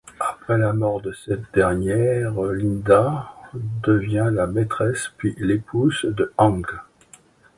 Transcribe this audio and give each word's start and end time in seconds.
Après 0.19 0.57
la 0.57 0.73
mort 0.73 0.99
de 0.99 1.13
cette 1.13 1.53
dernière 1.53 2.33
Linda 2.41 3.35
devient 3.53 4.31
la 4.33 4.47
maitresse, 4.47 5.11
puis 5.19 5.35
l'épouse 5.37 6.05
de 6.09 6.33
Hank. 6.39 6.71